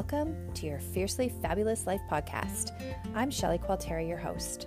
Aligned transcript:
Welcome 0.00 0.54
to 0.54 0.64
your 0.64 0.78
Fiercely 0.78 1.28
Fabulous 1.42 1.86
Life 1.86 2.00
podcast. 2.10 2.72
I'm 3.14 3.30
Shelley 3.30 3.58
Qualteri, 3.58 4.08
your 4.08 4.16
host. 4.16 4.66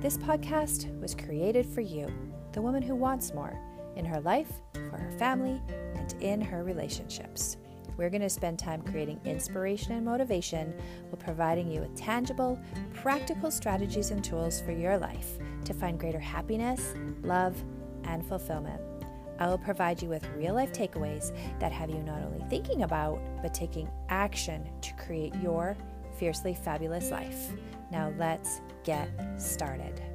This 0.00 0.18
podcast 0.18 1.00
was 1.00 1.14
created 1.14 1.64
for 1.64 1.82
you, 1.82 2.12
the 2.50 2.60
woman 2.60 2.82
who 2.82 2.96
wants 2.96 3.32
more 3.32 3.56
in 3.94 4.04
her 4.04 4.20
life, 4.20 4.50
for 4.90 4.98
her 4.98 5.12
family, 5.20 5.62
and 5.94 6.12
in 6.20 6.40
her 6.40 6.64
relationships. 6.64 7.58
We're 7.96 8.10
going 8.10 8.22
to 8.22 8.28
spend 8.28 8.58
time 8.58 8.82
creating 8.82 9.20
inspiration 9.24 9.92
and 9.92 10.04
motivation 10.04 10.74
while 11.10 11.22
providing 11.22 11.70
you 11.70 11.82
with 11.82 11.94
tangible, 11.94 12.58
practical 12.92 13.52
strategies 13.52 14.10
and 14.10 14.24
tools 14.24 14.60
for 14.60 14.72
your 14.72 14.98
life 14.98 15.38
to 15.64 15.74
find 15.74 15.96
greater 15.96 16.18
happiness, 16.18 16.96
love, 17.22 17.54
and 18.02 18.26
fulfillment. 18.26 18.82
I 19.42 19.48
will 19.48 19.58
provide 19.58 20.00
you 20.00 20.08
with 20.08 20.24
real 20.36 20.54
life 20.54 20.72
takeaways 20.72 21.32
that 21.58 21.72
have 21.72 21.90
you 21.90 21.98
not 21.98 22.22
only 22.22 22.44
thinking 22.48 22.84
about, 22.84 23.20
but 23.42 23.52
taking 23.52 23.90
action 24.08 24.70
to 24.82 24.94
create 24.94 25.34
your 25.42 25.76
fiercely 26.16 26.54
fabulous 26.54 27.10
life. 27.10 27.50
Now, 27.90 28.12
let's 28.16 28.60
get 28.84 29.08
started. 29.38 30.11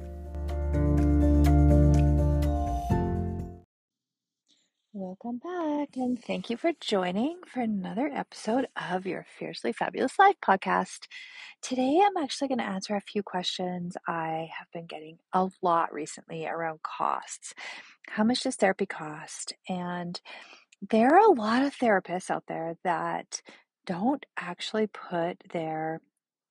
Welcome 5.28 5.76
back, 5.76 5.88
and 5.96 6.24
thank 6.24 6.48
you 6.48 6.56
for 6.56 6.72
joining 6.80 7.40
for 7.44 7.60
another 7.60 8.06
episode 8.06 8.66
of 8.90 9.06
your 9.06 9.26
Fiercely 9.38 9.74
Fabulous 9.74 10.18
Life 10.18 10.36
podcast. 10.42 11.00
Today, 11.60 12.00
I'm 12.02 12.16
actually 12.16 12.48
going 12.48 12.60
to 12.60 12.64
answer 12.64 12.96
a 12.96 13.02
few 13.02 13.22
questions 13.22 13.94
I 14.06 14.48
have 14.58 14.68
been 14.72 14.86
getting 14.86 15.18
a 15.34 15.50
lot 15.60 15.92
recently 15.92 16.46
around 16.46 16.80
costs. 16.82 17.52
How 18.08 18.24
much 18.24 18.44
does 18.44 18.56
therapy 18.56 18.86
cost? 18.86 19.52
And 19.68 20.18
there 20.88 21.14
are 21.14 21.30
a 21.30 21.34
lot 21.34 21.62
of 21.62 21.76
therapists 21.76 22.30
out 22.30 22.44
there 22.48 22.76
that 22.84 23.42
don't 23.84 24.24
actually 24.38 24.86
put 24.86 25.44
their 25.52 26.00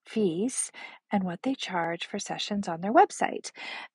fees 0.05 0.71
and 1.11 1.23
what 1.23 1.39
they 1.41 1.55
charge 1.55 2.05
for 2.05 2.19
sessions 2.19 2.67
on 2.67 2.81
their 2.81 2.93
website. 2.93 3.49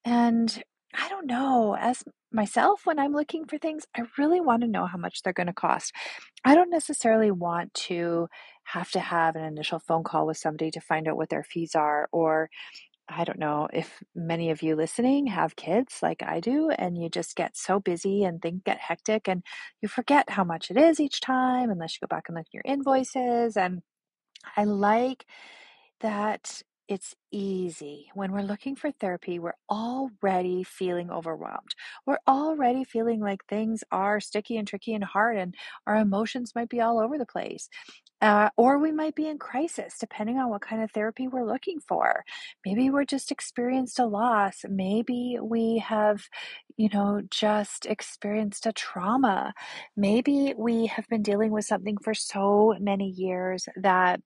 And 0.04 0.60
I 0.94 1.08
don't 1.08 1.26
know, 1.26 1.76
as 1.78 2.04
myself, 2.30 2.82
when 2.84 2.98
I'm 2.98 3.12
looking 3.12 3.46
for 3.46 3.58
things, 3.58 3.86
I 3.96 4.02
really 4.18 4.40
want 4.40 4.62
to 4.62 4.68
know 4.68 4.86
how 4.86 4.98
much 4.98 5.22
they're 5.22 5.32
going 5.32 5.46
to 5.46 5.52
cost. 5.52 5.92
I 6.44 6.54
don't 6.54 6.70
necessarily 6.70 7.30
want 7.30 7.72
to 7.74 8.28
have 8.64 8.90
to 8.92 9.00
have 9.00 9.36
an 9.36 9.44
initial 9.44 9.78
phone 9.78 10.04
call 10.04 10.26
with 10.26 10.36
somebody 10.36 10.70
to 10.72 10.80
find 10.80 11.08
out 11.08 11.16
what 11.16 11.30
their 11.30 11.44
fees 11.44 11.74
are 11.74 12.08
or 12.12 12.50
I 13.08 13.24
don't 13.24 13.38
know 13.38 13.68
if 13.72 14.02
many 14.14 14.50
of 14.50 14.62
you 14.62 14.76
listening 14.76 15.26
have 15.26 15.56
kids 15.56 15.98
like 16.02 16.22
I 16.22 16.40
do, 16.40 16.70
and 16.70 16.96
you 16.96 17.08
just 17.10 17.36
get 17.36 17.56
so 17.56 17.80
busy 17.80 18.24
and 18.24 18.40
things 18.40 18.62
get 18.64 18.78
hectic, 18.78 19.28
and 19.28 19.42
you 19.82 19.88
forget 19.88 20.30
how 20.30 20.44
much 20.44 20.70
it 20.70 20.76
is 20.76 21.00
each 21.00 21.20
time 21.20 21.70
unless 21.70 21.94
you 21.94 22.06
go 22.06 22.14
back 22.14 22.24
and 22.28 22.36
look 22.36 22.46
at 22.46 22.54
your 22.54 22.62
invoices. 22.64 23.56
And 23.56 23.82
I 24.56 24.64
like 24.64 25.26
that 26.00 26.62
it's 26.92 27.14
easy. 27.30 28.10
When 28.12 28.32
we're 28.32 28.42
looking 28.42 28.76
for 28.76 28.90
therapy, 28.90 29.38
we're 29.38 29.56
already 29.70 30.62
feeling 30.62 31.10
overwhelmed. 31.10 31.74
We're 32.04 32.18
already 32.28 32.84
feeling 32.84 33.18
like 33.20 33.46
things 33.48 33.82
are 33.90 34.20
sticky 34.20 34.58
and 34.58 34.68
tricky 34.68 34.92
and 34.92 35.02
hard, 35.02 35.38
and 35.38 35.54
our 35.86 35.96
emotions 35.96 36.52
might 36.54 36.68
be 36.68 36.82
all 36.82 37.00
over 37.00 37.16
the 37.16 37.24
place. 37.24 37.70
Uh, 38.20 38.50
or 38.58 38.78
we 38.78 38.92
might 38.92 39.14
be 39.14 39.26
in 39.26 39.38
crisis, 39.38 39.96
depending 39.98 40.36
on 40.36 40.50
what 40.50 40.60
kind 40.60 40.82
of 40.82 40.90
therapy 40.92 41.26
we're 41.28 41.50
looking 41.50 41.80
for. 41.80 42.24
Maybe 42.66 42.90
we're 42.90 43.06
just 43.06 43.32
experienced 43.32 43.98
a 43.98 44.04
loss. 44.04 44.62
Maybe 44.68 45.38
we 45.42 45.78
have, 45.78 46.22
you 46.76 46.90
know, 46.92 47.22
just 47.30 47.86
experienced 47.86 48.66
a 48.66 48.72
trauma. 48.72 49.54
Maybe 49.96 50.52
we 50.58 50.86
have 50.88 51.08
been 51.08 51.22
dealing 51.22 51.52
with 51.52 51.64
something 51.64 51.96
for 52.04 52.12
so 52.12 52.74
many 52.78 53.08
years 53.08 53.66
that 53.76 54.20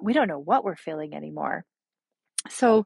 we 0.00 0.12
don't 0.12 0.28
know 0.28 0.38
what 0.38 0.64
we're 0.64 0.76
feeling 0.76 1.14
anymore. 1.14 1.64
So, 2.52 2.84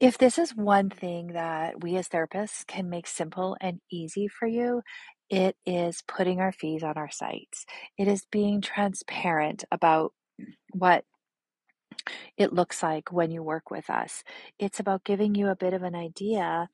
if 0.00 0.18
this 0.18 0.38
is 0.38 0.54
one 0.54 0.90
thing 0.90 1.28
that 1.34 1.82
we 1.82 1.96
as 1.96 2.08
therapists 2.08 2.66
can 2.66 2.90
make 2.90 3.06
simple 3.06 3.56
and 3.60 3.80
easy 3.90 4.28
for 4.28 4.46
you, 4.46 4.82
it 5.30 5.56
is 5.66 6.02
putting 6.06 6.40
our 6.40 6.52
fees 6.52 6.84
on 6.84 6.96
our 6.96 7.10
sites. 7.10 7.66
It 7.98 8.08
is 8.08 8.26
being 8.30 8.60
transparent 8.60 9.64
about 9.72 10.12
what 10.72 11.04
it 12.36 12.52
looks 12.52 12.82
like 12.82 13.12
when 13.12 13.30
you 13.30 13.42
work 13.42 13.70
with 13.70 13.90
us. 13.90 14.22
It's 14.58 14.80
about 14.80 15.04
giving 15.04 15.34
you 15.34 15.48
a 15.48 15.56
bit 15.56 15.74
of 15.74 15.82
an 15.82 15.94
idea 15.94 16.68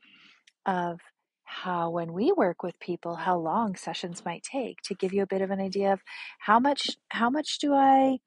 of 0.66 1.00
how, 1.44 1.90
when 1.90 2.12
we 2.12 2.32
work 2.32 2.62
with 2.62 2.78
people, 2.80 3.16
how 3.16 3.38
long 3.38 3.76
sessions 3.76 4.24
might 4.24 4.42
take 4.42 4.80
to 4.84 4.94
give 4.94 5.12
you 5.12 5.22
a 5.22 5.26
bit 5.26 5.42
of 5.42 5.50
an 5.50 5.60
idea 5.60 5.92
of 5.92 6.00
how 6.40 6.58
much, 6.60 6.90
how 7.10 7.30
much 7.30 7.58
do 7.58 7.74
I 7.74 8.18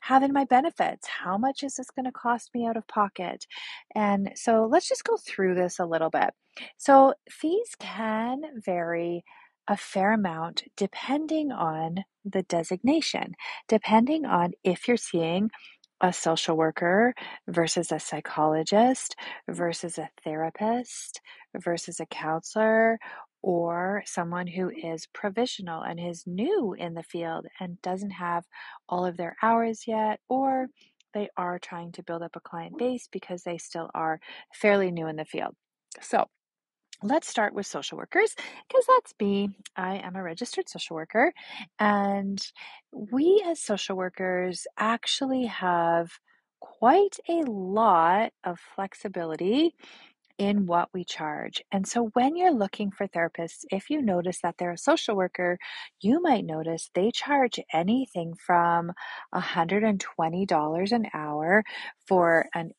have 0.00 0.22
in 0.22 0.32
my 0.32 0.44
benefits? 0.44 1.06
How 1.08 1.38
much 1.38 1.62
is 1.62 1.76
this 1.76 1.90
going 1.90 2.06
to 2.06 2.12
cost 2.12 2.50
me 2.54 2.66
out 2.66 2.76
of 2.76 2.86
pocket? 2.88 3.46
And 3.94 4.32
so 4.34 4.66
let's 4.70 4.88
just 4.88 5.04
go 5.04 5.16
through 5.16 5.54
this 5.54 5.78
a 5.78 5.86
little 5.86 6.10
bit. 6.10 6.30
So 6.78 7.14
fees 7.30 7.74
can 7.78 8.42
vary 8.64 9.24
a 9.68 9.76
fair 9.76 10.12
amount 10.12 10.64
depending 10.76 11.52
on 11.52 11.98
the 12.24 12.42
designation, 12.42 13.34
depending 13.68 14.26
on 14.26 14.52
if 14.64 14.88
you're 14.88 14.96
seeing 14.96 15.50
a 16.00 16.12
social 16.12 16.56
worker 16.56 17.14
versus 17.46 17.92
a 17.92 17.98
psychologist 18.00 19.14
versus 19.48 19.98
a 19.98 20.08
therapist 20.24 21.20
versus 21.56 22.00
a 22.00 22.06
counselor 22.06 22.98
or 23.42 24.02
someone 24.06 24.46
who 24.46 24.70
is 24.70 25.06
provisional 25.06 25.82
and 25.82 25.98
is 26.00 26.24
new 26.26 26.74
in 26.74 26.94
the 26.94 27.02
field 27.02 27.46
and 27.58 27.80
doesn't 27.82 28.10
have 28.10 28.44
all 28.88 29.06
of 29.06 29.16
their 29.16 29.36
hours 29.42 29.84
yet, 29.86 30.20
or 30.28 30.66
they 31.14 31.28
are 31.36 31.58
trying 31.58 31.92
to 31.92 32.02
build 32.02 32.22
up 32.22 32.36
a 32.36 32.40
client 32.40 32.78
base 32.78 33.08
because 33.10 33.42
they 33.42 33.58
still 33.58 33.90
are 33.94 34.20
fairly 34.52 34.90
new 34.90 35.06
in 35.06 35.16
the 35.16 35.24
field. 35.24 35.54
So, 36.00 36.26
let's 37.02 37.28
start 37.28 37.54
with 37.54 37.66
social 37.66 37.96
workers 37.96 38.34
because 38.68 38.84
that's 38.86 39.14
me. 39.20 39.50
I 39.76 39.96
am 39.96 40.16
a 40.16 40.22
registered 40.22 40.68
social 40.68 40.96
worker, 40.96 41.32
and 41.78 42.40
we 42.92 43.42
as 43.46 43.60
social 43.60 43.96
workers 43.96 44.66
actually 44.78 45.46
have 45.46 46.10
quite 46.60 47.16
a 47.28 47.42
lot 47.50 48.32
of 48.44 48.60
flexibility 48.74 49.74
in 50.40 50.66
what 50.66 50.88
we 50.94 51.04
charge. 51.04 51.62
And 51.70 51.86
so 51.86 52.06
when 52.14 52.36
you're 52.36 52.52
looking 52.54 52.90
for 52.90 53.06
therapists, 53.06 53.64
if 53.70 53.90
you 53.90 54.02
notice 54.02 54.40
that 54.42 54.56
they're 54.58 54.72
a 54.72 54.78
social 54.78 55.16
worker, 55.16 55.58
you 56.00 56.20
might 56.22 56.46
notice 56.46 56.90
they 56.94 57.12
charge 57.12 57.60
anything 57.72 58.34
from 58.34 58.92
$120 59.34 60.92
an 60.92 61.06
hour 61.14 61.64
for 62.08 62.46
an 62.54 62.72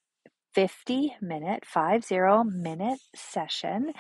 50 0.54 1.16
minute, 1.22 1.66
50 1.66 2.44
minute 2.44 3.00
session 3.16 3.94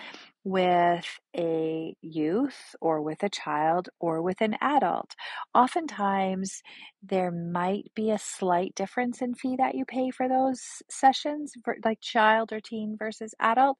with 0.44 1.06
a 1.38 1.96
youth 2.02 2.76
or 2.82 3.02
with 3.02 3.24
a 3.24 3.30
child 3.30 3.90
or 4.00 4.22
with 4.22 4.42
an 4.42 4.56
adult. 4.60 5.16
Oftentimes, 5.54 6.62
there 7.04 7.32
might 7.32 7.92
be 7.96 8.12
a 8.12 8.18
slight 8.18 8.74
difference 8.76 9.22
in 9.22 9.36
fee 9.36 9.56
that 9.58 9.76
you 9.76 9.86
pay 9.86 10.10
for 10.10 10.28
those 10.28 10.62
sessions, 10.90 11.54
like 11.86 12.02
child 12.02 12.52
or 12.52 12.60
teen 12.60 12.96
versus 12.98 13.34
adult. 13.40 13.78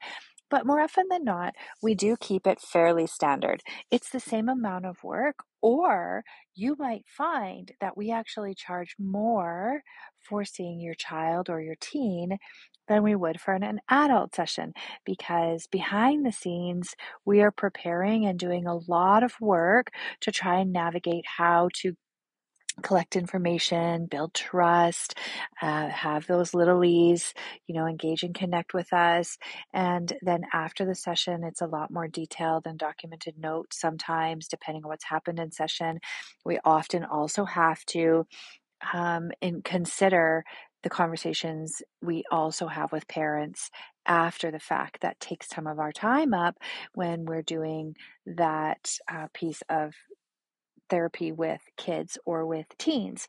But 0.50 0.66
more 0.66 0.82
often 0.82 1.06
than 1.10 1.24
not, 1.24 1.56
we 1.82 1.96
do 1.96 2.18
keep 2.20 2.46
it 2.46 2.60
fairly 2.60 3.08
standard. 3.08 3.62
It's 3.90 4.10
the 4.10 4.20
same 4.20 4.50
amount 4.50 4.86
of 4.86 5.02
work, 5.04 5.38
or 5.62 6.24
you 6.54 6.76
might 6.78 7.06
find 7.08 7.72
that 7.80 7.96
we 7.96 8.12
actually 8.12 8.54
charge 8.54 8.96
more 9.00 9.82
for 10.24 10.46
seeing 10.46 10.80
your 10.80 10.94
child 10.94 11.50
or 11.50 11.62
your 11.62 11.76
teen 11.80 12.38
than 12.88 13.04
we 13.04 13.16
would 13.16 13.40
for 13.40 13.54
an, 13.54 13.64
an 13.64 13.80
adult 13.90 14.36
session 14.36 14.74
because 15.06 15.68
behind 15.68 16.26
the 16.26 16.32
scenes, 16.32 16.96
we 17.26 17.42
are 17.42 17.52
preparing 17.52 18.26
and 18.26 18.38
doing 18.38 18.66
a 18.68 18.76
lot 18.76 19.24
of 19.24 19.34
work 19.40 19.88
to 20.22 20.32
try 20.32 20.60
and 20.60 20.74
navigate 20.74 21.26
how 21.38 21.70
to 21.74 21.94
collect 22.82 23.16
information, 23.16 24.06
build 24.06 24.34
trust, 24.34 25.18
uh, 25.62 25.90
have 25.90 26.26
those 26.26 26.54
little 26.54 26.84
E's, 26.84 27.34
you 27.68 27.76
know, 27.76 27.86
engage 27.86 28.24
and 28.24 28.34
connect 28.34 28.74
with 28.74 28.92
us. 28.94 29.38
And 29.74 30.12
then 30.22 30.44
after 30.54 30.86
the 30.86 30.96
session, 30.96 31.44
it's 31.44 31.62
a 31.62 31.68
lot 31.68 31.92
more 31.92 32.08
detailed 32.08 32.66
and 32.66 32.80
documented 32.80 33.38
notes 33.38 33.80
sometimes, 33.80 34.48
depending 34.48 34.84
on 34.84 34.90
what's 34.90 35.06
happened 35.06 35.40
in 35.40 35.52
session. 35.52 36.00
We 36.46 36.60
often 36.64 37.04
also 37.04 37.46
have 37.46 37.84
to 37.88 38.26
um, 38.94 39.32
and 39.42 39.64
consider 39.64 40.44
the 40.84 40.90
conversations 40.90 41.82
we 42.02 42.24
also 42.32 42.68
have 42.68 42.92
with 42.92 43.08
parents 43.08 43.70
after 44.06 44.50
the 44.50 44.60
fact 44.60 45.02
that 45.02 45.20
takes 45.20 45.48
some 45.48 45.68
of 45.68 45.80
our 45.80 45.92
time 45.92 46.34
up 46.34 46.58
when 46.94 47.26
we're 47.26 47.44
doing 47.44 47.96
that 48.26 48.98
uh, 49.12 49.28
piece 49.34 49.62
of 49.70 49.94
therapy 50.92 51.32
with 51.32 51.62
kids 51.78 52.20
or 52.26 52.46
with 52.46 52.68
teens. 52.78 53.28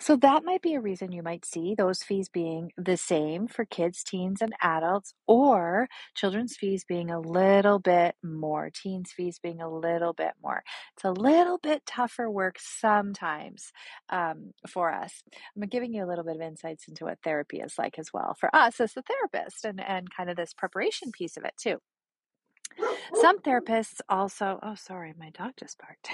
So 0.00 0.16
that 0.16 0.44
might 0.44 0.62
be 0.62 0.74
a 0.74 0.80
reason 0.80 1.12
you 1.12 1.24
might 1.24 1.44
see 1.44 1.74
those 1.74 2.04
fees 2.04 2.28
being 2.28 2.70
the 2.76 2.96
same 2.96 3.48
for 3.48 3.64
kids, 3.64 4.04
teens, 4.04 4.40
and 4.42 4.54
adults, 4.62 5.14
or 5.26 5.88
children's 6.14 6.56
fees 6.56 6.84
being 6.84 7.10
a 7.10 7.20
little 7.20 7.80
bit 7.80 8.14
more, 8.22 8.70
teens' 8.72 9.12
fees 9.12 9.40
being 9.42 9.60
a 9.60 9.68
little 9.70 10.12
bit 10.12 10.34
more. 10.42 10.62
It's 10.96 11.04
a 11.04 11.10
little 11.12 11.58
bit 11.58 11.84
tougher 11.86 12.30
work 12.30 12.58
sometimes 12.60 13.72
um, 14.10 14.52
for 14.68 14.92
us. 14.92 15.24
I'm 15.56 15.68
giving 15.68 15.94
you 15.94 16.04
a 16.04 16.08
little 16.08 16.24
bit 16.24 16.36
of 16.36 16.42
insights 16.42 16.86
into 16.88 17.06
what 17.06 17.18
therapy 17.24 17.58
is 17.58 17.78
like 17.78 17.98
as 17.98 18.12
well 18.12 18.36
for 18.38 18.54
us 18.54 18.80
as 18.80 18.94
the 18.94 19.02
therapist 19.02 19.64
and, 19.64 19.80
and 19.80 20.14
kind 20.14 20.30
of 20.30 20.36
this 20.36 20.54
preparation 20.54 21.10
piece 21.10 21.36
of 21.36 21.44
it 21.44 21.54
too. 21.60 21.78
Some 23.14 23.40
therapists 23.40 24.00
also, 24.08 24.60
oh, 24.62 24.76
sorry, 24.76 25.14
my 25.18 25.30
dog 25.30 25.52
just 25.58 25.78
barked. 25.78 26.10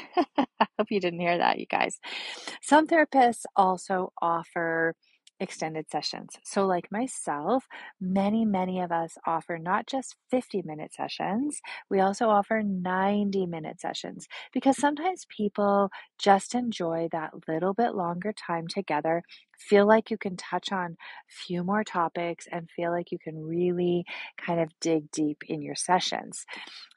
Hope 0.79 0.91
you 0.91 1.01
didn't 1.01 1.21
hear 1.21 1.39
that, 1.39 1.59
you 1.59 1.67
guys. 1.67 1.99
Some 2.63 2.87
therapists 2.87 3.45
also 3.57 4.13
offer 4.21 4.95
extended 5.41 5.91
sessions. 5.91 6.37
So, 6.45 6.67
like 6.67 6.91
myself, 6.93 7.67
many, 8.01 8.45
many 8.45 8.81
of 8.81 8.93
us 8.93 9.17
offer 9.27 9.59
not 9.59 9.87
just 9.87 10.17
50 10.31 10.63
minute 10.63 10.93
sessions, 10.95 11.61
we 11.91 12.01
also 12.01 12.29
offer 12.29 12.63
90 12.63 13.47
minute 13.47 13.81
sessions 13.81 14.27
because 14.53 14.77
sometimes 14.77 15.27
people 15.37 15.91
just 16.19 16.55
enjoy 16.55 17.09
that 17.13 17.33
little 17.49 17.75
bit 17.75 17.95
longer 17.95 18.33
time 18.33 18.67
together, 18.69 19.23
feel 19.69 19.87
like 19.87 20.11
you 20.11 20.19
can 20.19 20.37
touch 20.37 20.73
on 20.73 20.93
a 20.93 21.33
few 21.47 21.65
more 21.65 21.85
topics, 21.85 22.47
and 22.51 22.71
feel 22.71 22.91
like 22.93 23.13
you 23.13 23.19
can 23.19 23.37
really 23.43 24.05
kind 24.39 24.61
of 24.61 24.69
dig 24.81 25.11
deep 25.11 25.43
in 25.49 25.63
your 25.63 25.75
sessions. 25.77 26.45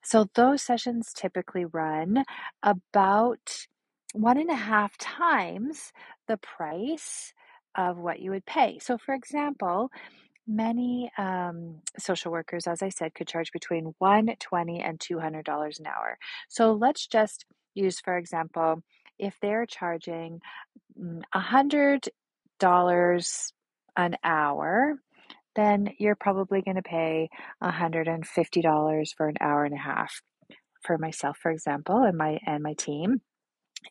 So, 0.03 0.27
those 0.35 0.61
sessions 0.61 1.13
typically 1.13 1.65
run 1.65 2.23
about 2.63 3.67
one 4.13 4.37
and 4.37 4.49
a 4.49 4.55
half 4.55 4.97
times 4.97 5.91
the 6.27 6.37
price 6.37 7.33
of 7.75 7.97
what 7.97 8.19
you 8.19 8.31
would 8.31 8.45
pay. 8.45 8.79
So, 8.79 8.97
for 8.97 9.13
example, 9.13 9.89
many 10.47 11.11
um, 11.17 11.81
social 11.99 12.31
workers, 12.31 12.67
as 12.67 12.81
I 12.81 12.89
said, 12.89 13.13
could 13.15 13.27
charge 13.27 13.51
between 13.51 13.93
one 13.99 14.29
twenty 14.39 14.81
and 14.81 14.99
two 14.99 15.19
hundred 15.19 15.45
dollars 15.45 15.79
an 15.79 15.87
hour. 15.87 16.17
So, 16.49 16.73
let's 16.73 17.07
just 17.07 17.45
use, 17.75 17.99
for 17.99 18.17
example, 18.17 18.83
if 19.19 19.35
they're 19.41 19.65
charging 19.65 20.41
mm, 20.99 21.21
a 21.33 21.39
hundred 21.39 22.09
dollars 22.59 23.53
an 23.95 24.15
hour, 24.23 24.95
then 25.55 25.89
you're 25.97 26.15
probably 26.15 26.61
going 26.61 26.77
to 26.77 26.83
pay 26.83 27.29
$150 27.63 29.15
for 29.15 29.27
an 29.27 29.35
hour 29.41 29.65
and 29.65 29.73
a 29.73 29.77
half 29.77 30.21
for 30.83 30.97
myself 30.97 31.37
for 31.41 31.51
example 31.51 32.03
and 32.03 32.17
my 32.17 32.39
and 32.45 32.63
my 32.63 32.73
team 32.73 33.21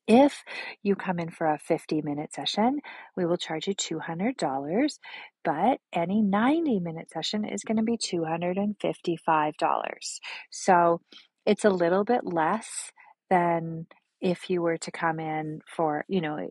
if 0.07 0.45
you 0.83 0.95
come 0.95 1.19
in 1.19 1.31
for 1.31 1.47
a 1.47 1.59
50 1.59 2.03
minute 2.03 2.35
session, 2.35 2.81
we 3.17 3.27
will 3.27 3.37
charge 3.37 3.67
you 3.67 3.75
$200, 3.75 4.99
but 5.45 5.81
any 5.93 6.23
90 6.23 6.81
minute 6.81 7.11
session 7.11 7.45
is 7.45 7.65
going 7.65 7.79
to 7.79 7.83
be 7.83 7.99
$255. 7.99 10.21
So 10.51 11.01
it's 11.45 11.65
a 11.65 11.71
little 11.71 12.05
bit 12.05 12.25
less 12.25 12.93
than 13.31 13.87
if 14.21 14.51
you 14.51 14.63
were 14.63 14.79
to 14.79 14.91
come 14.91 15.21
in 15.21 15.61
for, 15.77 16.05
you 16.09 16.21
know, 16.21 16.49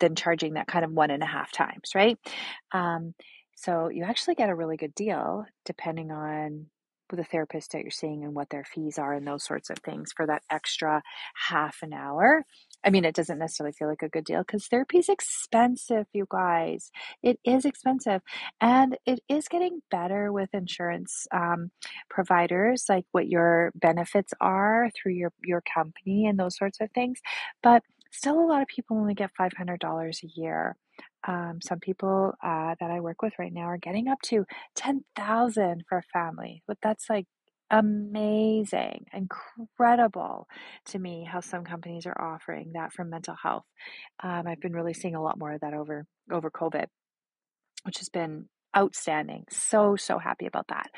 than 0.00 0.14
charging 0.14 0.54
that 0.54 0.66
kind 0.66 0.84
of 0.84 0.92
one 0.92 1.10
and 1.10 1.22
a 1.22 1.26
half 1.26 1.52
times, 1.52 1.94
right? 1.94 2.18
Um, 2.72 3.14
so 3.56 3.88
you 3.88 4.04
actually 4.04 4.36
get 4.36 4.50
a 4.50 4.54
really 4.54 4.76
good 4.76 4.94
deal 4.94 5.44
depending 5.64 6.12
on 6.12 6.66
the 7.16 7.24
therapist 7.24 7.72
that 7.72 7.82
you're 7.82 7.90
seeing 7.90 8.24
and 8.24 8.34
what 8.34 8.50
their 8.50 8.64
fees 8.64 8.98
are 8.98 9.14
and 9.14 9.26
those 9.26 9.44
sorts 9.44 9.70
of 9.70 9.78
things 9.78 10.12
for 10.14 10.26
that 10.26 10.42
extra 10.50 11.02
half 11.48 11.78
an 11.82 11.92
hour. 11.92 12.44
I 12.84 12.90
mean, 12.90 13.04
it 13.04 13.14
doesn't 13.14 13.38
necessarily 13.38 13.72
feel 13.72 13.88
like 13.88 14.02
a 14.02 14.08
good 14.08 14.24
deal 14.24 14.40
because 14.40 14.66
therapy 14.66 14.98
is 14.98 15.08
expensive, 15.08 16.06
you 16.12 16.26
guys. 16.30 16.90
It 17.22 17.40
is 17.44 17.64
expensive. 17.64 18.22
And 18.60 18.96
it 19.06 19.20
is 19.28 19.48
getting 19.48 19.80
better 19.90 20.32
with 20.32 20.50
insurance 20.52 21.26
um, 21.32 21.70
providers, 22.08 22.84
like 22.88 23.06
what 23.12 23.28
your 23.28 23.72
benefits 23.74 24.32
are 24.40 24.90
through 24.94 25.14
your, 25.14 25.32
your 25.42 25.62
company 25.62 26.26
and 26.26 26.38
those 26.38 26.56
sorts 26.56 26.80
of 26.80 26.90
things. 26.92 27.20
But 27.62 27.82
still, 28.10 28.40
a 28.40 28.46
lot 28.46 28.62
of 28.62 28.68
people 28.68 28.96
only 28.96 29.14
get 29.14 29.30
$500 29.38 30.22
a 30.22 30.40
year. 30.40 30.76
Um, 31.26 31.60
some 31.62 31.80
people 31.80 32.34
uh, 32.42 32.74
that 32.80 32.90
I 32.90 33.00
work 33.00 33.22
with 33.22 33.34
right 33.38 33.52
now 33.52 33.62
are 33.62 33.78
getting 33.78 34.08
up 34.08 34.20
to 34.26 34.44
10,000 34.76 35.84
for 35.88 35.98
a 35.98 36.02
family. 36.12 36.62
But 36.66 36.78
that's 36.82 37.08
like 37.10 37.26
amazing, 37.70 39.06
incredible 39.12 40.46
to 40.86 40.98
me 40.98 41.24
how 41.30 41.40
some 41.40 41.64
companies 41.64 42.06
are 42.06 42.20
offering 42.20 42.72
that 42.74 42.92
for 42.92 43.04
mental 43.04 43.34
health. 43.40 43.64
Um, 44.22 44.46
I've 44.46 44.60
been 44.60 44.72
really 44.72 44.94
seeing 44.94 45.14
a 45.14 45.22
lot 45.22 45.38
more 45.38 45.52
of 45.52 45.60
that 45.60 45.74
over 45.74 46.06
over 46.32 46.50
COVID, 46.50 46.86
which 47.84 47.98
has 47.98 48.08
been 48.08 48.48
outstanding. 48.76 49.44
So, 49.50 49.96
so 49.96 50.18
happy 50.18 50.46
about 50.46 50.68
that. 50.68 50.90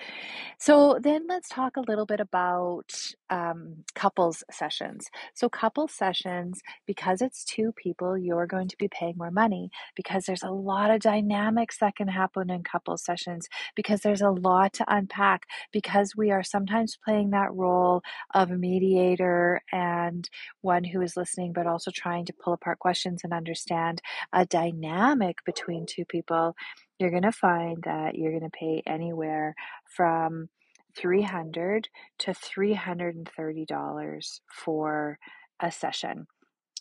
So, 0.58 0.98
then 1.02 1.26
let's 1.28 1.48
talk 1.48 1.76
a 1.76 1.84
little 1.88 2.06
bit 2.06 2.20
about 2.20 2.92
um, 3.31 3.85
couples 3.94 4.44
sessions. 4.50 5.09
So, 5.35 5.49
couple 5.49 5.88
sessions, 5.88 6.61
because 6.87 7.23
it's 7.23 7.44
two 7.44 7.73
people, 7.73 8.19
you're 8.19 8.47
going 8.47 8.69
to 8.69 8.77
be 8.77 8.88
paying 8.88 9.15
more 9.17 9.31
money 9.31 9.71
because 9.97 10.25
there's 10.25 10.43
a 10.43 10.50
lot 10.50 10.91
of 10.91 11.00
dynamics 11.00 11.79
that 11.79 11.97
can 11.97 12.09
happen 12.09 12.50
in 12.50 12.62
couple 12.62 12.97
sessions, 12.97 13.49
because 13.77 14.00
there's 14.00 14.23
a 14.23 14.31
lot 14.31 14.73
to 14.75 14.85
unpack, 14.88 15.47
because 15.73 16.15
we 16.17 16.31
are 16.31 16.43
sometimes 16.43 16.99
playing 17.05 17.31
that 17.31 17.55
role 17.55 18.03
of 18.35 18.50
a 18.50 18.56
mediator 18.56 19.62
and 19.73 20.29
one 20.61 20.85
who 20.85 21.00
is 21.00 21.17
listening, 21.17 21.53
but 21.53 21.67
also 21.67 21.91
trying 21.91 22.27
to 22.27 22.32
pull 22.32 22.53
apart 22.53 22.79
questions 22.79 23.23
and 23.25 23.32
understand 23.32 24.03
a 24.32 24.44
dynamic 24.44 25.38
between 25.44 25.87
two 25.87 26.05
people 26.05 26.55
you're 26.99 27.11
going 27.11 27.23
to 27.23 27.32
find 27.32 27.82
that 27.85 28.15
you're 28.15 28.31
going 28.38 28.43
to 28.43 28.50
pay 28.50 28.82
anywhere 28.87 29.55
from 29.97 30.49
300 30.96 31.88
to 32.20 32.32
$330 32.32 34.40
for 34.52 35.19
a 35.60 35.70
session 35.70 36.26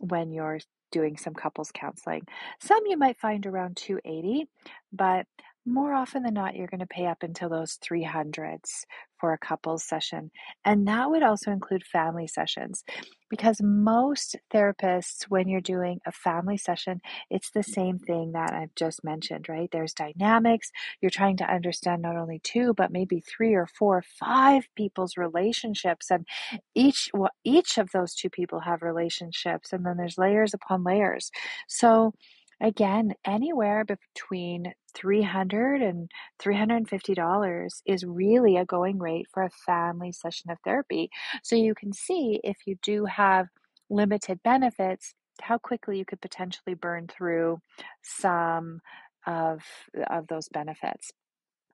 when 0.02 0.32
you're 0.32 0.60
doing 0.92 1.18
some 1.18 1.34
couples 1.34 1.72
counseling. 1.74 2.24
Some 2.62 2.86
you 2.88 2.98
might 2.98 3.20
find 3.20 3.46
around 3.46 3.78
280, 3.78 4.48
but 4.92 5.26
more 5.74 5.94
often 5.94 6.24
than 6.24 6.34
not, 6.34 6.56
you're 6.56 6.68
going 6.68 6.80
to 6.80 6.88
pay 6.88 7.06
up 7.06 7.24
until 7.24 7.50
those 7.50 7.78
300s 7.78 8.86
for 9.20 9.34
a 9.34 9.38
couples 9.38 9.84
session. 9.84 10.32
And 10.66 10.88
that 10.88 11.10
would 11.10 11.24
also 11.24 11.52
include 11.52 11.84
family 11.84 12.28
sessions 12.28 12.84
because 13.30 13.62
most 13.62 14.38
therapists, 14.54 15.24
when 15.30 15.48
you're 15.48 15.62
doing 15.62 16.00
a 16.06 16.12
family 16.12 16.58
session, 16.58 17.02
it's 17.30 17.52
the 17.52 17.64
same 17.64 18.00
thing 18.00 18.32
that 18.32 18.54
I've 18.54 18.74
just 18.76 19.04
mentioned, 19.04 19.50
right? 19.50 19.70
There's 19.72 19.94
dynamics. 19.94 20.72
You're 21.02 21.12
trying 21.12 21.38
to 21.38 21.44
understand 21.52 22.02
not 22.02 22.16
only 22.16 22.40
two, 22.40 22.74
but 22.74 22.92
maybe 22.92 23.20
three 23.22 23.54
or 23.54 23.68
four, 23.68 23.98
or 23.98 24.04
five 24.20 24.68
people's 24.76 25.18
relationships. 25.18 26.10
And 26.12 26.26
each, 26.74 27.10
well, 27.14 27.32
each 27.44 27.78
of 27.78 27.92
those 27.92 28.16
two 28.16 28.30
people 28.30 28.62
have 28.62 28.82
relationships. 28.82 29.74
And 29.74 29.86
then 29.86 29.98
there's 29.98 30.18
layers 30.18 30.54
upon 30.54 30.84
layers. 30.84 31.32
So, 31.68 32.14
Again, 32.62 33.14
anywhere 33.26 33.86
between 33.86 34.74
300 34.96 35.82
and 35.82 36.10
$350 36.42 37.70
is 37.86 38.06
really 38.06 38.58
a 38.58 38.66
going 38.66 39.00
rate 39.00 39.28
for 39.34 39.44
a 39.44 39.50
family 39.66 40.12
session 40.12 40.52
of 40.52 40.58
therapy. 40.64 41.10
So 41.44 41.56
you 41.56 41.76
can 41.76 41.94
see 41.94 42.40
if 42.44 42.58
you 42.66 42.76
do 42.82 43.06
have 43.06 43.48
limited 43.90 44.40
benefits, 44.44 45.14
how 45.42 45.58
quickly 45.58 45.98
you 45.98 46.06
could 46.06 46.22
potentially 46.22 46.76
burn 46.76 47.08
through 47.08 47.60
some 48.04 48.80
of 49.28 49.62
of 50.10 50.28
those 50.28 50.48
benefits 50.50 51.12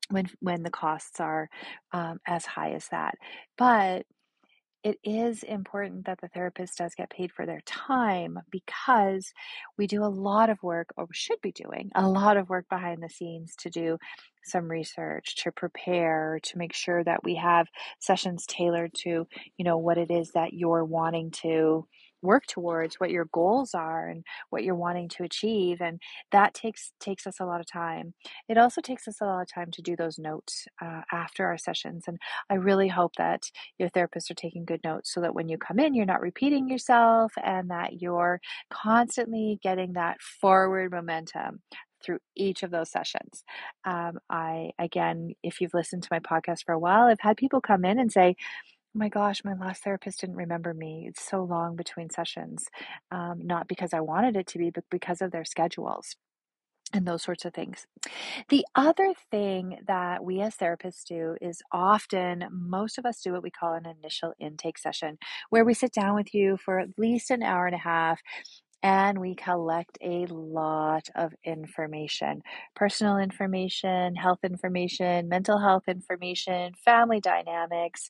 when 0.09 0.27
when 0.39 0.63
the 0.63 0.69
costs 0.69 1.19
are 1.19 1.49
um, 1.91 2.19
as 2.27 2.45
high 2.45 2.71
as 2.71 2.87
that. 2.89 3.15
But 3.57 4.05
it 4.85 4.99
is 5.03 5.43
important 5.43 6.05
that 6.05 6.21
the 6.21 6.29
therapist 6.29 6.77
does 6.77 6.95
get 6.95 7.09
paid 7.09 7.31
for 7.31 7.45
their 7.45 7.61
time 7.65 8.37
because 8.51 9.33
we 9.77 9.87
do 9.87 10.03
a 10.03 10.07
lot 10.07 10.49
of 10.51 10.61
work, 10.63 10.89
or 10.95 11.07
should 11.11 11.41
be 11.41 11.51
doing 11.51 11.89
a 11.95 12.07
lot 12.07 12.37
of 12.37 12.49
work 12.49 12.69
behind 12.69 13.01
the 13.03 13.09
scenes 13.09 13.55
to 13.57 13.71
do 13.71 13.97
some 14.43 14.69
research, 14.69 15.37
to 15.43 15.51
prepare, 15.51 16.39
to 16.43 16.59
make 16.59 16.73
sure 16.73 17.03
that 17.03 17.23
we 17.23 17.35
have 17.35 17.67
sessions 17.99 18.45
tailored 18.47 18.93
to, 18.93 19.27
you 19.57 19.65
know, 19.65 19.79
what 19.79 19.97
it 19.97 20.11
is 20.11 20.31
that 20.35 20.53
you're 20.53 20.85
wanting 20.85 21.31
to 21.31 21.87
work 22.21 22.45
towards 22.47 22.95
what 22.95 23.11
your 23.11 23.25
goals 23.31 23.73
are 23.73 24.07
and 24.07 24.23
what 24.49 24.63
you're 24.63 24.75
wanting 24.75 25.07
to 25.09 25.23
achieve 25.23 25.81
and 25.81 26.01
that 26.31 26.53
takes 26.53 26.91
takes 26.99 27.27
us 27.27 27.39
a 27.39 27.45
lot 27.45 27.59
of 27.59 27.67
time 27.67 28.13
it 28.49 28.57
also 28.57 28.81
takes 28.81 29.07
us 29.07 29.21
a 29.21 29.25
lot 29.25 29.41
of 29.41 29.47
time 29.53 29.71
to 29.71 29.81
do 29.81 29.95
those 29.95 30.17
notes 30.17 30.65
uh, 30.81 31.01
after 31.11 31.45
our 31.45 31.57
sessions 31.57 32.05
and 32.07 32.17
i 32.49 32.55
really 32.55 32.87
hope 32.87 33.13
that 33.17 33.43
your 33.77 33.89
therapists 33.89 34.29
are 34.29 34.35
taking 34.35 34.65
good 34.65 34.81
notes 34.83 35.13
so 35.13 35.21
that 35.21 35.35
when 35.35 35.49
you 35.49 35.57
come 35.57 35.79
in 35.79 35.93
you're 35.93 36.05
not 36.05 36.21
repeating 36.21 36.69
yourself 36.69 37.31
and 37.43 37.69
that 37.69 38.01
you're 38.01 38.39
constantly 38.69 39.59
getting 39.61 39.93
that 39.93 40.21
forward 40.21 40.91
momentum 40.91 41.61
through 42.05 42.19
each 42.35 42.63
of 42.63 42.71
those 42.71 42.91
sessions. 42.91 43.43
Um, 43.83 44.19
I, 44.29 44.71
again, 44.77 45.31
if 45.43 45.59
you've 45.59 45.73
listened 45.73 46.03
to 46.03 46.09
my 46.11 46.19
podcast 46.19 46.63
for 46.65 46.73
a 46.73 46.79
while, 46.79 47.07
I've 47.07 47.19
had 47.19 47.37
people 47.37 47.61
come 47.61 47.83
in 47.83 47.99
and 47.99 48.11
say, 48.11 48.35
my 48.95 49.09
gosh, 49.09 49.43
my 49.43 49.53
last 49.53 49.83
therapist 49.83 50.21
didn't 50.21 50.37
remember 50.37 50.73
me. 50.73 51.05
It's 51.09 51.23
so 51.23 51.43
long 51.43 51.75
between 51.75 52.09
sessions. 52.09 52.67
Um, 53.11 53.39
not 53.45 53.67
because 53.67 53.93
I 53.93 54.01
wanted 54.01 54.37
it 54.37 54.47
to 54.47 54.57
be, 54.59 54.69
but 54.71 54.85
because 54.89 55.21
of 55.21 55.31
their 55.31 55.45
schedules 55.45 56.15
and 56.93 57.07
those 57.07 57.23
sorts 57.23 57.45
of 57.45 57.53
things. 57.53 57.87
The 58.49 58.65
other 58.75 59.13
thing 59.31 59.79
that 59.87 60.23
we 60.25 60.41
as 60.41 60.55
therapists 60.57 61.05
do 61.05 61.37
is 61.41 61.61
often, 61.71 62.47
most 62.51 62.97
of 62.97 63.05
us 63.05 63.21
do 63.21 63.33
what 63.33 63.43
we 63.43 63.51
call 63.51 63.73
an 63.73 63.85
initial 63.87 64.33
intake 64.39 64.77
session, 64.77 65.17
where 65.49 65.65
we 65.65 65.73
sit 65.73 65.93
down 65.93 66.15
with 66.15 66.33
you 66.33 66.57
for 66.57 66.79
at 66.79 66.89
least 66.97 67.31
an 67.31 67.43
hour 67.43 67.67
and 67.67 67.75
a 67.75 67.79
half 67.79 68.21
and 68.83 69.19
we 69.19 69.35
collect 69.35 69.97
a 70.01 70.25
lot 70.27 71.09
of 71.15 71.33
information 71.43 72.41
personal 72.75 73.17
information, 73.17 74.15
health 74.15 74.39
information, 74.43 75.27
mental 75.29 75.59
health 75.59 75.83
information, 75.87 76.73
family 76.75 77.19
dynamics. 77.19 78.09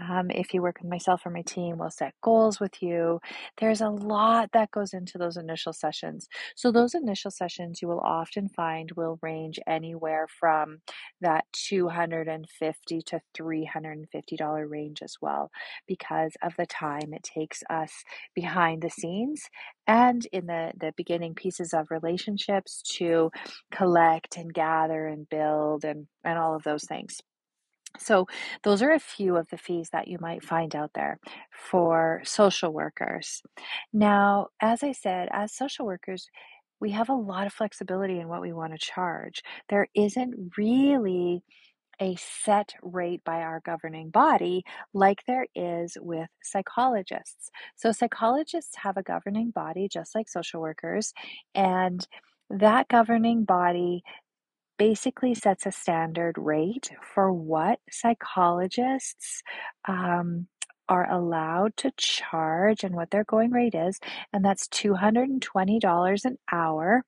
Um, 0.00 0.30
if 0.30 0.54
you 0.54 0.62
work 0.62 0.78
with 0.80 0.90
myself 0.90 1.26
or 1.26 1.30
my 1.30 1.42
team, 1.42 1.76
we'll 1.78 1.90
set 1.90 2.14
goals 2.22 2.58
with 2.58 2.82
you. 2.82 3.20
There's 3.58 3.82
a 3.82 3.90
lot 3.90 4.50
that 4.52 4.70
goes 4.70 4.94
into 4.94 5.18
those 5.18 5.36
initial 5.36 5.72
sessions. 5.74 6.28
So, 6.56 6.72
those 6.72 6.94
initial 6.94 7.30
sessions 7.30 7.82
you 7.82 7.88
will 7.88 8.00
often 8.00 8.48
find 8.48 8.90
will 8.92 9.18
range 9.22 9.58
anywhere 9.66 10.26
from 10.40 10.78
that 11.20 11.44
250 11.52 13.02
to 13.02 13.20
$350 13.34 14.64
range 14.66 15.02
as 15.02 15.16
well, 15.20 15.50
because 15.86 16.32
of 16.42 16.54
the 16.56 16.66
time 16.66 17.12
it 17.12 17.22
takes 17.22 17.62
us 17.68 17.92
behind 18.34 18.82
the 18.82 18.90
scenes 18.90 19.42
and 19.86 20.26
in 20.32 20.46
the, 20.46 20.72
the 20.78 20.92
beginning 20.96 21.34
pieces 21.34 21.74
of 21.74 21.90
relationships 21.90 22.82
to 22.96 23.30
collect 23.70 24.36
and 24.36 24.54
gather 24.54 25.06
and 25.06 25.28
build 25.28 25.84
and, 25.84 26.06
and 26.24 26.38
all 26.38 26.54
of 26.54 26.62
those 26.62 26.84
things. 26.84 27.18
So, 27.98 28.26
those 28.62 28.82
are 28.82 28.92
a 28.92 28.98
few 28.98 29.36
of 29.36 29.48
the 29.50 29.58
fees 29.58 29.90
that 29.92 30.08
you 30.08 30.18
might 30.20 30.44
find 30.44 30.74
out 30.74 30.92
there 30.94 31.18
for 31.52 32.20
social 32.24 32.72
workers. 32.72 33.42
Now, 33.92 34.48
as 34.60 34.82
I 34.82 34.92
said, 34.92 35.28
as 35.32 35.54
social 35.54 35.86
workers, 35.86 36.28
we 36.80 36.90
have 36.92 37.08
a 37.08 37.14
lot 37.14 37.46
of 37.46 37.52
flexibility 37.52 38.18
in 38.18 38.28
what 38.28 38.40
we 38.42 38.52
want 38.52 38.72
to 38.72 38.78
charge. 38.78 39.42
There 39.68 39.86
isn't 39.94 40.52
really 40.56 41.42
a 42.00 42.16
set 42.16 42.74
rate 42.82 43.22
by 43.24 43.42
our 43.42 43.60
governing 43.64 44.10
body 44.10 44.64
like 44.94 45.20
there 45.26 45.46
is 45.54 45.96
with 46.00 46.28
psychologists. 46.42 47.50
So, 47.76 47.92
psychologists 47.92 48.76
have 48.78 48.96
a 48.96 49.02
governing 49.02 49.50
body 49.50 49.88
just 49.90 50.14
like 50.14 50.28
social 50.28 50.60
workers, 50.60 51.12
and 51.54 52.06
that 52.50 52.88
governing 52.88 53.44
body 53.44 54.02
basically 54.78 55.34
sets 55.34 55.66
a 55.66 55.72
standard 55.72 56.36
rate 56.38 56.90
for 57.14 57.32
what 57.32 57.78
psychologists 57.90 59.42
um, 59.86 60.46
are 60.88 61.10
allowed 61.10 61.76
to 61.78 61.92
charge 61.96 62.84
and 62.84 62.94
what 62.94 63.10
their 63.10 63.24
going 63.24 63.50
rate 63.50 63.74
is, 63.74 63.98
and 64.32 64.44
that's 64.44 64.68
$220 64.68 66.24
an 66.24 66.38
hour 66.50 67.04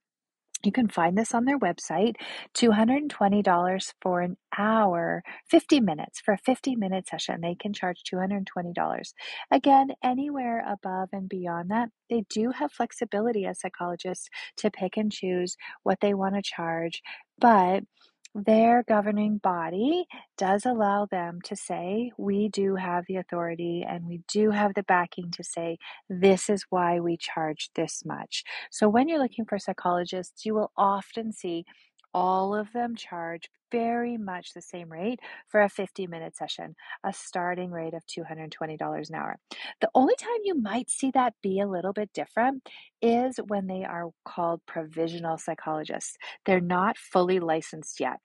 you 0.64 0.72
can 0.72 0.88
find 0.88 1.16
this 1.16 1.34
on 1.34 1.44
their 1.44 1.58
website 1.58 2.16
$220 2.54 3.92
for 4.00 4.20
an 4.20 4.36
hour, 4.56 5.22
50 5.48 5.80
minutes. 5.80 6.20
For 6.20 6.34
a 6.34 6.38
50 6.38 6.76
minute 6.76 7.08
session, 7.08 7.40
they 7.40 7.54
can 7.54 7.72
charge 7.72 8.02
$220. 8.04 9.14
Again, 9.50 9.88
anywhere 10.02 10.64
above 10.66 11.08
and 11.12 11.28
beyond 11.28 11.70
that, 11.70 11.90
they 12.10 12.24
do 12.30 12.50
have 12.50 12.72
flexibility 12.72 13.46
as 13.46 13.60
psychologists 13.60 14.28
to 14.58 14.70
pick 14.70 14.96
and 14.96 15.10
choose 15.12 15.56
what 15.82 16.00
they 16.00 16.14
want 16.14 16.34
to 16.36 16.42
charge. 16.42 17.02
But 17.38 17.84
their 18.34 18.82
governing 18.88 19.38
body 19.38 20.06
does 20.36 20.66
allow 20.66 21.06
them 21.06 21.40
to 21.44 21.54
say, 21.56 22.10
we 22.18 22.48
do 22.48 22.74
have 22.74 23.04
the 23.06 23.16
authority 23.16 23.84
and 23.88 24.06
we 24.06 24.22
do 24.26 24.50
have 24.50 24.74
the 24.74 24.82
backing 24.82 25.30
to 25.32 25.44
say, 25.44 25.78
this 26.08 26.50
is 26.50 26.64
why 26.70 26.98
we 27.00 27.16
charge 27.16 27.70
this 27.76 28.02
much. 28.04 28.42
So 28.70 28.88
when 28.88 29.08
you're 29.08 29.22
looking 29.22 29.44
for 29.44 29.58
psychologists, 29.58 30.44
you 30.44 30.54
will 30.54 30.72
often 30.76 31.32
see 31.32 31.64
all 32.14 32.54
of 32.54 32.72
them 32.72 32.94
charge 32.96 33.50
very 33.72 34.16
much 34.16 34.54
the 34.54 34.62
same 34.62 34.90
rate 34.90 35.18
for 35.48 35.60
a 35.60 35.68
50 35.68 36.06
minute 36.06 36.36
session, 36.36 36.76
a 37.02 37.12
starting 37.12 37.70
rate 37.70 37.94
of 37.94 38.06
$220 38.06 39.08
an 39.08 39.14
hour. 39.14 39.38
The 39.80 39.90
only 39.94 40.14
time 40.16 40.38
you 40.44 40.54
might 40.54 40.90
see 40.90 41.10
that 41.10 41.34
be 41.42 41.60
a 41.60 41.66
little 41.66 41.92
bit 41.92 42.12
different 42.12 42.68
is 43.02 43.40
when 43.48 43.66
they 43.66 43.84
are 43.84 44.10
called 44.24 44.60
provisional 44.66 45.38
psychologists. 45.38 46.16
They're 46.46 46.60
not 46.60 46.96
fully 46.96 47.40
licensed 47.40 47.98
yet 48.00 48.20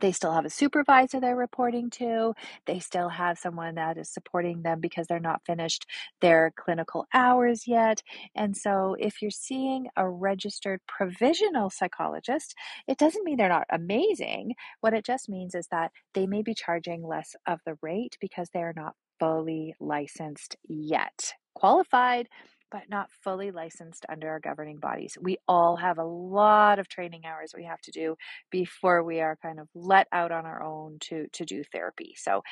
they 0.00 0.12
still 0.12 0.32
have 0.32 0.44
a 0.44 0.50
supervisor 0.50 1.20
they're 1.20 1.36
reporting 1.36 1.90
to. 1.90 2.34
They 2.66 2.78
still 2.80 3.08
have 3.10 3.38
someone 3.38 3.74
that 3.76 3.98
is 3.98 4.08
supporting 4.10 4.62
them 4.62 4.80
because 4.80 5.06
they're 5.06 5.20
not 5.20 5.42
finished 5.46 5.86
their 6.20 6.52
clinical 6.56 7.06
hours 7.14 7.66
yet. 7.66 8.02
And 8.34 8.56
so, 8.56 8.96
if 8.98 9.22
you're 9.22 9.30
seeing 9.30 9.88
a 9.96 10.08
registered 10.08 10.80
provisional 10.86 11.70
psychologist, 11.70 12.54
it 12.88 12.98
doesn't 12.98 13.24
mean 13.24 13.36
they're 13.36 13.48
not 13.48 13.66
amazing. 13.70 14.54
What 14.80 14.94
it 14.94 15.04
just 15.04 15.28
means 15.28 15.54
is 15.54 15.68
that 15.68 15.92
they 16.14 16.26
may 16.26 16.42
be 16.42 16.54
charging 16.54 17.06
less 17.06 17.34
of 17.46 17.60
the 17.66 17.76
rate 17.82 18.16
because 18.20 18.48
they're 18.52 18.74
not 18.76 18.94
fully 19.18 19.74
licensed 19.80 20.56
yet. 20.68 21.32
Qualified, 21.54 22.28
but 22.70 22.88
not 22.88 23.10
fully 23.22 23.50
licensed 23.50 24.06
under 24.08 24.28
our 24.28 24.40
governing 24.40 24.78
bodies. 24.78 25.16
We 25.20 25.38
all 25.48 25.76
have 25.76 25.98
a 25.98 26.04
lot 26.04 26.78
of 26.78 26.88
training 26.88 27.22
hours 27.26 27.52
we 27.56 27.64
have 27.64 27.80
to 27.82 27.90
do 27.90 28.16
before 28.50 29.02
we 29.02 29.20
are 29.20 29.36
kind 29.42 29.60
of 29.60 29.68
let 29.74 30.06
out 30.12 30.32
on 30.32 30.46
our 30.46 30.62
own 30.62 30.98
to, 31.00 31.26
to 31.32 31.44
do 31.44 31.62
therapy. 31.64 32.14
So 32.16 32.42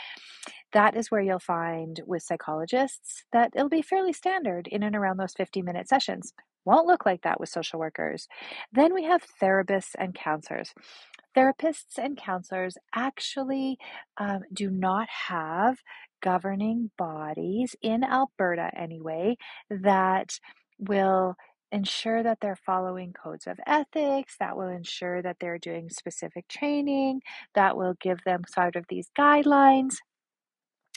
that 0.73 0.97
is 0.97 1.11
where 1.11 1.21
you'll 1.21 1.39
find 1.39 2.01
with 2.07 2.23
psychologists 2.23 3.25
that 3.33 3.53
it'll 3.55 3.69
be 3.69 3.83
fairly 3.83 4.13
standard 4.13 4.67
in 4.69 4.83
and 4.83 4.97
around 4.97 5.19
those 5.19 5.35
50 5.35 5.63
minute 5.63 5.89
sessions. 5.89 6.33
Won't 6.65 6.87
look 6.87 7.07
like 7.07 7.23
that 7.23 7.41
with 7.41 7.49
social 7.49 7.79
workers. 7.79 8.29
Then 8.73 8.93
we 8.93 9.05
have 9.05 9.23
therapists 9.41 9.95
and 9.99 10.15
counselors 10.15 10.75
therapists 11.37 11.99
and 11.99 12.17
counselors 12.17 12.77
actually 12.95 13.79
um, 14.19 14.41
do 14.53 14.71
not 14.71 15.09
have 15.29 15.79
governing 16.21 16.91
bodies 16.99 17.75
in 17.83 18.05
Alberta, 18.05 18.71
anyway, 18.77 19.37
that 19.71 20.39
will 20.79 21.35
ensure 21.71 22.23
that 22.23 22.39
they're 22.41 22.57
following 22.57 23.13
codes 23.13 23.47
of 23.47 23.59
ethics, 23.67 24.37
that 24.41 24.57
will 24.57 24.69
ensure 24.69 25.21
that 25.23 25.37
they're 25.41 25.59
doing 25.59 25.91
specific 25.91 26.49
training, 26.49 27.21
that 27.55 27.77
will 27.77 27.95
give 28.01 28.19
them 28.25 28.43
sort 28.49 28.77
of 28.77 28.85
these 28.89 29.11
guidelines. 29.19 29.97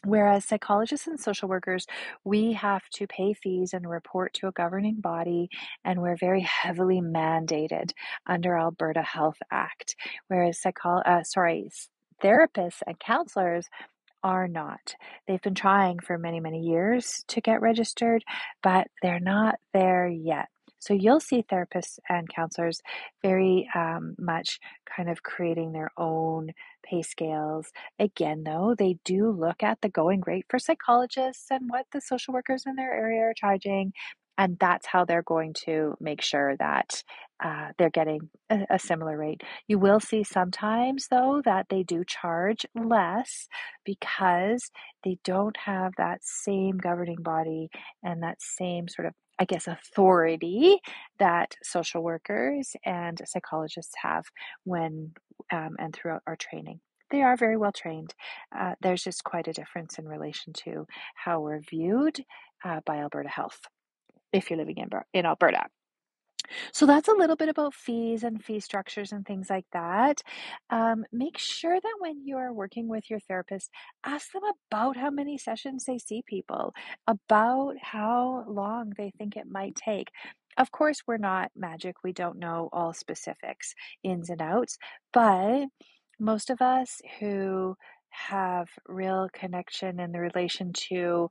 Whereas 0.03 0.45
psychologists 0.45 1.05
and 1.05 1.19
social 1.19 1.47
workers, 1.47 1.85
we 2.23 2.53
have 2.53 2.81
to 2.93 3.05
pay 3.05 3.33
fees 3.33 3.73
and 3.73 3.87
report 3.87 4.33
to 4.35 4.47
a 4.47 4.51
governing 4.51 4.95
body, 4.99 5.49
and 5.85 6.01
we're 6.01 6.17
very 6.17 6.41
heavily 6.41 7.01
mandated 7.01 7.91
under 8.25 8.57
Alberta 8.57 9.03
Health 9.03 9.37
Act. 9.51 9.95
Whereas 10.27 10.59
psycho- 10.59 11.03
uh, 11.05 11.23
sorry, 11.23 11.69
therapists 12.23 12.81
and 12.87 12.99
counselors 12.99 13.67
are 14.23 14.47
not. 14.47 14.95
They've 15.27 15.41
been 15.41 15.55
trying 15.55 15.99
for 15.99 16.17
many, 16.17 16.39
many 16.39 16.61
years 16.61 17.23
to 17.29 17.41
get 17.41 17.61
registered, 17.61 18.23
but 18.61 18.87
they're 19.01 19.19
not 19.19 19.55
there 19.73 20.07
yet. 20.07 20.47
So 20.81 20.95
you'll 20.95 21.19
see 21.19 21.43
therapists 21.43 21.99
and 22.09 22.27
counselors 22.27 22.81
very 23.21 23.69
um, 23.75 24.15
much 24.17 24.59
kind 24.97 25.09
of 25.11 25.21
creating 25.21 25.73
their 25.73 25.91
own 25.95 26.53
pay 26.83 27.03
scales. 27.03 27.71
Again, 27.99 28.43
though, 28.43 28.73
they 28.75 28.97
do 29.05 29.29
look 29.29 29.61
at 29.61 29.79
the 29.81 29.89
going 29.89 30.23
rate 30.25 30.45
for 30.49 30.57
psychologists 30.57 31.51
and 31.51 31.69
what 31.69 31.85
the 31.91 32.01
social 32.01 32.33
workers 32.33 32.63
in 32.65 32.75
their 32.75 32.91
area 32.93 33.21
are 33.21 33.33
charging. 33.35 33.93
And 34.41 34.57
that's 34.59 34.87
how 34.87 35.05
they're 35.05 35.21
going 35.21 35.53
to 35.65 35.93
make 35.99 36.23
sure 36.23 36.57
that 36.57 37.03
uh, 37.43 37.67
they're 37.77 37.91
getting 37.91 38.21
a, 38.49 38.65
a, 38.71 38.79
similar 38.79 39.15
rate. 39.15 39.43
You 39.67 39.77
will 39.77 39.99
see 39.99 40.23
sometimes, 40.23 41.09
though, 41.11 41.43
that 41.45 41.67
they 41.69 41.83
do 41.83 42.03
charge 42.03 42.65
less 42.73 43.47
because 43.85 44.71
they 45.03 45.19
don't 45.23 45.55
have 45.57 45.91
that 45.99 46.21
same 46.23 46.79
governing 46.79 47.21
body 47.21 47.69
and 48.01 48.23
that 48.23 48.41
same 48.41 48.87
sort 48.87 49.09
of, 49.09 49.13
I 49.37 49.45
guess, 49.45 49.67
authority 49.67 50.79
that 51.19 51.53
social 51.61 52.01
workers 52.01 52.75
and 52.83 53.21
psychologists 53.25 53.93
have 54.01 54.25
when 54.63 55.11
um, 55.51 55.75
and 55.77 55.95
throughout 55.95 56.23
our 56.25 56.35
training. 56.35 56.79
They 57.11 57.21
are 57.21 57.37
very 57.37 57.57
well 57.57 57.73
trained. 57.73 58.15
Uh, 58.57 58.73
there's 58.81 59.03
just 59.03 59.23
quite 59.23 59.47
a 59.47 59.53
difference 59.53 59.99
in 59.99 60.07
relation 60.07 60.53
to 60.65 60.87
how 61.13 61.41
we're 61.41 61.61
viewed 61.61 62.25
uh, 62.65 62.79
by 62.87 62.97
Alberta 62.97 63.29
Health 63.29 63.59
if 64.33 64.49
you're 64.49 64.59
living 64.59 64.77
in, 64.77 64.89
in 65.13 65.25
Alberta. 65.25 65.65
So 66.73 66.85
that's 66.85 67.07
a 67.07 67.13
little 67.13 67.35
bit 67.35 67.49
about 67.49 67.73
fees 67.73 68.23
and 68.23 68.43
fee 68.43 68.59
structures 68.59 69.11
and 69.11 69.25
things 69.25 69.49
like 69.49 69.65
that. 69.73 70.21
Um, 70.69 71.05
make 71.11 71.37
sure 71.37 71.79
that 71.79 71.95
when 71.99 72.25
you 72.25 72.37
are 72.37 72.53
working 72.53 72.87
with 72.87 73.09
your 73.09 73.19
therapist, 73.19 73.69
ask 74.03 74.31
them 74.31 74.41
about 74.71 74.97
how 74.97 75.09
many 75.09 75.37
sessions 75.37 75.85
they 75.85 75.97
see 75.97 76.23
people, 76.25 76.73
about 77.07 77.75
how 77.81 78.45
long 78.47 78.93
they 78.97 79.11
think 79.17 79.35
it 79.35 79.47
might 79.49 79.75
take. 79.75 80.09
Of 80.57 80.71
course, 80.71 81.03
we're 81.07 81.17
not 81.17 81.51
magic. 81.55 81.95
We 82.03 82.11
don't 82.11 82.39
know 82.39 82.69
all 82.73 82.93
specifics, 82.93 83.73
ins 84.03 84.29
and 84.29 84.41
outs, 84.41 84.77
but 85.13 85.67
most 86.19 86.49
of 86.49 86.61
us 86.61 87.01
who 87.19 87.75
have 88.09 88.67
real 88.87 89.29
connection 89.31 89.99
in 89.99 90.11
the 90.11 90.19
relation 90.19 90.73
to 90.73 91.29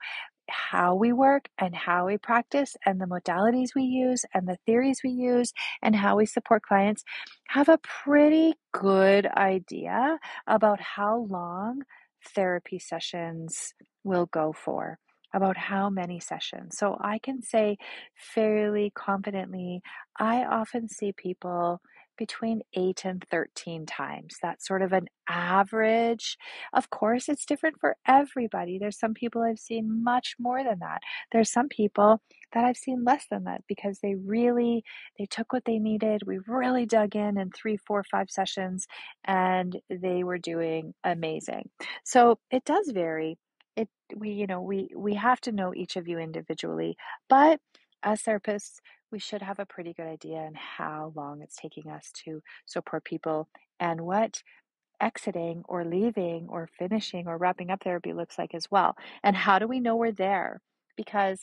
how 0.50 0.94
we 0.94 1.12
work 1.12 1.48
and 1.58 1.74
how 1.74 2.06
we 2.06 2.18
practice 2.18 2.76
and 2.84 3.00
the 3.00 3.06
modalities 3.06 3.74
we 3.74 3.82
use 3.82 4.24
and 4.34 4.46
the 4.48 4.58
theories 4.66 5.00
we 5.02 5.10
use 5.10 5.52
and 5.82 5.96
how 5.96 6.16
we 6.16 6.26
support 6.26 6.62
clients 6.62 7.04
have 7.48 7.68
a 7.68 7.78
pretty 7.78 8.54
good 8.72 9.26
idea 9.26 10.18
about 10.46 10.80
how 10.80 11.26
long 11.28 11.82
therapy 12.34 12.78
sessions 12.78 13.74
will 14.04 14.26
go 14.26 14.52
for 14.52 14.98
about 15.32 15.56
how 15.56 15.88
many 15.88 16.18
sessions. 16.20 16.76
So 16.76 16.96
I 17.00 17.18
can 17.18 17.42
say 17.42 17.78
fairly 18.16 18.90
confidently, 18.94 19.80
I 20.18 20.44
often 20.44 20.88
see 20.88 21.12
people 21.12 21.80
between 22.20 22.60
8 22.74 23.06
and 23.06 23.24
13 23.30 23.86
times. 23.86 24.36
That's 24.42 24.68
sort 24.68 24.82
of 24.82 24.92
an 24.92 25.06
average. 25.26 26.36
Of 26.74 26.90
course, 26.90 27.30
it's 27.30 27.46
different 27.46 27.76
for 27.80 27.96
everybody. 28.06 28.78
There's 28.78 28.98
some 28.98 29.14
people 29.14 29.40
I've 29.42 29.58
seen 29.58 30.04
much 30.04 30.36
more 30.38 30.62
than 30.62 30.80
that. 30.80 31.00
There's 31.32 31.50
some 31.50 31.68
people 31.68 32.20
that 32.52 32.64
I've 32.64 32.76
seen 32.76 33.04
less 33.04 33.24
than 33.30 33.44
that 33.44 33.62
because 33.66 34.00
they 34.02 34.16
really 34.16 34.84
they 35.18 35.24
took 35.24 35.50
what 35.54 35.64
they 35.64 35.78
needed. 35.78 36.22
We 36.26 36.40
really 36.46 36.84
dug 36.84 37.16
in 37.16 37.38
in 37.38 37.50
three, 37.52 37.78
four, 37.78 38.04
five 38.04 38.30
sessions 38.30 38.86
and 39.24 39.78
they 39.88 40.22
were 40.22 40.38
doing 40.38 40.92
amazing. 41.04 41.70
So, 42.04 42.38
it 42.50 42.64
does 42.66 42.90
vary 42.92 43.38
it 43.76 43.88
we 44.16 44.30
you 44.30 44.46
know 44.48 44.60
we 44.60 44.88
we 44.96 45.14
have 45.14 45.40
to 45.40 45.52
know 45.52 45.72
each 45.72 45.94
of 45.96 46.08
you 46.08 46.18
individually 46.18 46.96
but 47.28 47.60
as 48.02 48.20
therapists 48.22 48.80
we 49.10 49.18
should 49.18 49.42
have 49.42 49.58
a 49.58 49.66
pretty 49.66 49.92
good 49.92 50.06
idea 50.06 50.38
on 50.38 50.54
how 50.54 51.12
long 51.14 51.42
it's 51.42 51.56
taking 51.56 51.90
us 51.90 52.10
to 52.24 52.42
support 52.66 53.04
people 53.04 53.48
and 53.78 54.00
what 54.00 54.42
exiting 55.00 55.62
or 55.66 55.84
leaving 55.84 56.46
or 56.48 56.68
finishing 56.78 57.26
or 57.26 57.38
wrapping 57.38 57.70
up 57.70 57.82
therapy 57.82 58.12
looks 58.12 58.38
like 58.38 58.54
as 58.54 58.70
well 58.70 58.94
and 59.22 59.34
how 59.34 59.58
do 59.58 59.66
we 59.66 59.80
know 59.80 59.96
we're 59.96 60.12
there 60.12 60.60
because 60.96 61.40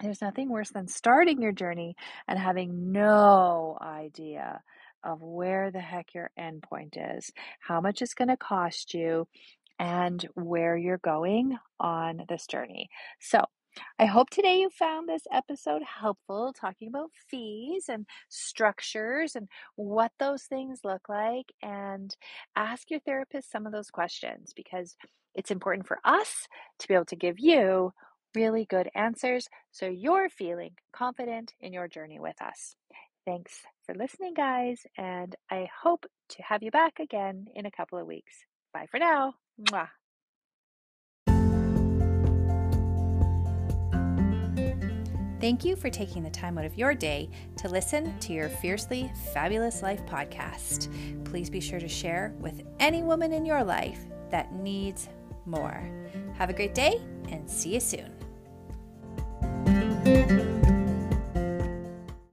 there's 0.00 0.20
nothing 0.20 0.48
worse 0.48 0.70
than 0.70 0.88
starting 0.88 1.40
your 1.40 1.52
journey 1.52 1.94
and 2.28 2.38
having 2.38 2.92
no 2.92 3.78
idea 3.80 4.60
of 5.04 5.20
where 5.20 5.70
the 5.70 5.80
heck 5.80 6.14
your 6.14 6.30
endpoint 6.38 6.96
is, 7.16 7.30
how 7.60 7.80
much 7.80 8.02
it's 8.02 8.14
going 8.14 8.28
to 8.28 8.36
cost 8.36 8.94
you, 8.94 9.28
and 9.78 10.26
where 10.34 10.76
you're 10.76 10.98
going 10.98 11.56
on 11.78 12.22
this 12.28 12.46
journey. 12.46 12.88
So, 13.20 13.44
I 13.98 14.06
hope 14.06 14.30
today 14.30 14.60
you 14.60 14.70
found 14.70 15.08
this 15.08 15.26
episode 15.32 15.82
helpful, 15.82 16.52
talking 16.52 16.88
about 16.88 17.10
fees 17.28 17.84
and 17.88 18.06
structures 18.28 19.34
and 19.36 19.48
what 19.76 20.12
those 20.18 20.44
things 20.44 20.80
look 20.84 21.08
like. 21.08 21.52
And 21.62 22.14
ask 22.56 22.90
your 22.90 23.00
therapist 23.00 23.50
some 23.50 23.66
of 23.66 23.72
those 23.72 23.90
questions 23.90 24.52
because 24.54 24.96
it's 25.34 25.50
important 25.50 25.86
for 25.86 25.98
us 26.04 26.46
to 26.78 26.88
be 26.88 26.94
able 26.94 27.04
to 27.06 27.16
give 27.16 27.38
you 27.38 27.92
really 28.34 28.64
good 28.64 28.88
answers 28.94 29.48
so 29.70 29.86
you're 29.86 30.28
feeling 30.28 30.72
confident 30.92 31.52
in 31.60 31.72
your 31.72 31.88
journey 31.88 32.18
with 32.18 32.40
us. 32.42 32.74
Thanks 33.26 33.62
for 33.86 33.94
listening, 33.94 34.34
guys, 34.34 34.82
and 34.98 35.34
I 35.50 35.68
hope 35.82 36.04
to 36.30 36.42
have 36.42 36.62
you 36.62 36.70
back 36.70 36.98
again 37.00 37.46
in 37.54 37.64
a 37.64 37.70
couple 37.70 37.98
of 37.98 38.06
weeks. 38.06 38.34
Bye 38.72 38.86
for 38.90 38.98
now. 38.98 39.34
Mwah. 39.70 39.88
Thank 45.44 45.62
you 45.62 45.76
for 45.76 45.90
taking 45.90 46.22
the 46.22 46.30
time 46.30 46.56
out 46.56 46.64
of 46.64 46.78
your 46.78 46.94
day 46.94 47.28
to 47.56 47.68
listen 47.68 48.18
to 48.20 48.32
your 48.32 48.48
Fiercely 48.48 49.12
Fabulous 49.34 49.82
Life 49.82 50.00
podcast. 50.06 50.88
Please 51.26 51.50
be 51.50 51.60
sure 51.60 51.78
to 51.78 51.86
share 51.86 52.34
with 52.40 52.62
any 52.80 53.02
woman 53.02 53.30
in 53.30 53.44
your 53.44 53.62
life 53.62 54.06
that 54.30 54.54
needs 54.54 55.10
more. 55.44 55.86
Have 56.38 56.48
a 56.48 56.54
great 56.54 56.74
day 56.74 56.98
and 57.28 57.46
see 57.46 57.74
you 57.74 57.80
soon. 57.80 58.10